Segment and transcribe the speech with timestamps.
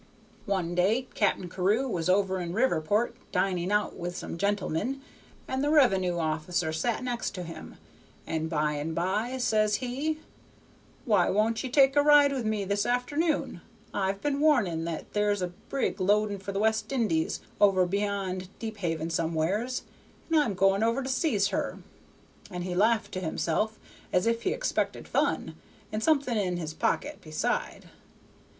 [0.47, 4.99] "One day Cap'n Carew was over in Riverport dining out with some gentlemen,
[5.47, 7.77] and the revenue officer sat next to him,
[8.25, 10.19] and by and by says he,
[11.05, 13.61] 'Why won't ye take a ride with me this afternoon?
[13.93, 19.11] I've had warning that there's a brig loading for the West Indies over beyond Deephaven
[19.11, 19.83] somewheres,
[20.31, 21.77] and I'm going over to seize her.'
[22.49, 23.77] And he laughed to himself
[24.11, 25.53] as if he expected fun,
[25.91, 27.91] and something in his pocket beside.